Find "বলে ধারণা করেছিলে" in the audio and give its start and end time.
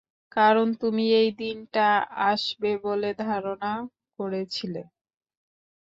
2.85-4.81